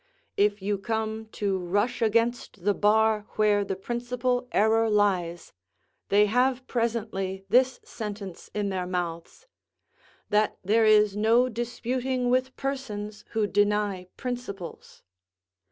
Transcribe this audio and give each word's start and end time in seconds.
If 0.35 0.63
you 0.63 0.79
come 0.79 1.27
to 1.33 1.59
rush 1.59 2.01
against 2.01 2.63
the 2.65 2.73
bar 2.73 3.27
where 3.35 3.63
the 3.63 3.75
principal 3.75 4.47
error 4.51 4.89
lies, 4.89 5.53
they 6.09 6.25
have 6.25 6.65
presently 6.65 7.45
this 7.49 7.79
sentence 7.83 8.49
in 8.55 8.69
their 8.69 8.87
mouths, 8.87 9.45
"That 10.31 10.57
there 10.63 10.85
is 10.85 11.15
no 11.15 11.49
disputing 11.49 12.31
with 12.31 12.57
persons 12.57 13.25
who 13.33 13.45
deny 13.45 14.07
principles." 14.17 15.03